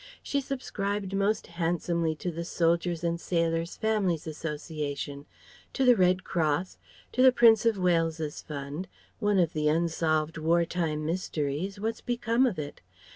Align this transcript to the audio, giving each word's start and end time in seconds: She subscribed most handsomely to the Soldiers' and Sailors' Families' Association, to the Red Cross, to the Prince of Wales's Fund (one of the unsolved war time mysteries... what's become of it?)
She 0.23 0.41
subscribed 0.41 1.13
most 1.13 1.45
handsomely 1.45 2.15
to 2.15 2.31
the 2.31 2.43
Soldiers' 2.43 3.03
and 3.03 3.21
Sailors' 3.21 3.77
Families' 3.77 4.25
Association, 4.25 5.27
to 5.73 5.85
the 5.85 5.95
Red 5.95 6.23
Cross, 6.23 6.79
to 7.11 7.21
the 7.21 7.31
Prince 7.31 7.67
of 7.67 7.77
Wales's 7.77 8.41
Fund 8.41 8.87
(one 9.19 9.37
of 9.37 9.53
the 9.53 9.67
unsolved 9.69 10.39
war 10.39 10.65
time 10.65 11.05
mysteries... 11.05 11.79
what's 11.79 12.01
become 12.01 12.47
of 12.47 12.57
it?) 12.57 12.81